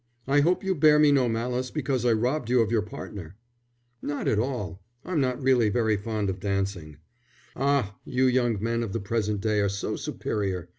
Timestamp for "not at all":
4.01-4.81